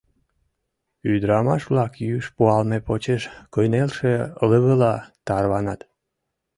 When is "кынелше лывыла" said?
3.53-4.95